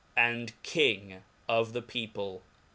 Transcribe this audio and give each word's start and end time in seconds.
and 0.17 0.53
iving 0.63 1.21
of 1.47 1.73
the 1.73 1.81
people. 1.83 2.41
u 2.43 2.51